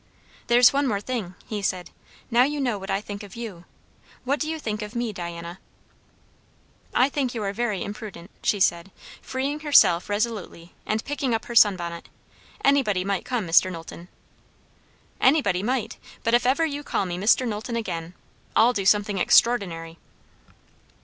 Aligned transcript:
"There's 0.47 0.73
one 0.73 0.87
more 0.87 0.99
thing," 0.99 1.35
he 1.45 1.61
said. 1.61 1.91
"Now 2.31 2.41
you 2.41 2.59
know 2.59 2.79
what 2.79 2.89
I 2.89 3.01
think 3.01 3.21
of 3.21 3.35
you; 3.35 3.65
what 4.23 4.39
do 4.39 4.49
you 4.49 4.57
think 4.57 4.81
of 4.81 4.95
me, 4.95 5.13
Diana?" 5.13 5.59
"I 6.91 7.07
think 7.07 7.35
you 7.35 7.43
are 7.43 7.53
very 7.53 7.83
imprudent," 7.83 8.31
she 8.41 8.59
said, 8.59 8.89
freeing 9.21 9.59
herself 9.59 10.09
resolutely, 10.09 10.73
and 10.87 11.05
picking 11.05 11.35
up 11.35 11.45
her 11.45 11.53
sun 11.53 11.75
bonnet. 11.77 12.09
"Anybody 12.65 13.03
might 13.05 13.25
come, 13.25 13.47
Mr. 13.47 13.71
Knowlton." 13.71 14.07
"Anybody 15.19 15.61
might! 15.61 15.97
But 16.23 16.33
if 16.33 16.47
ever 16.47 16.65
you 16.65 16.81
call 16.81 17.05
me 17.05 17.15
'Mr. 17.19 17.47
Knowlton' 17.47 17.75
again 17.75 18.15
I'll 18.55 18.73
do 18.73 18.85
something 18.87 19.19
extraordinary." 19.19 19.99